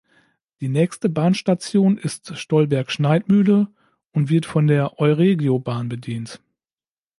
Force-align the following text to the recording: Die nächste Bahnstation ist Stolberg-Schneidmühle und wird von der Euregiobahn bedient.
Die 0.61 0.67
nächste 0.67 1.09
Bahnstation 1.09 1.95
ist 1.99 2.35
Stolberg-Schneidmühle 2.35 3.67
und 4.13 4.29
wird 4.31 4.47
von 4.47 4.65
der 4.65 4.97
Euregiobahn 4.97 5.89
bedient. 5.89 6.41